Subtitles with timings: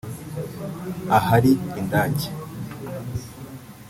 [1.17, 1.51] ahari
[1.81, 2.27] indake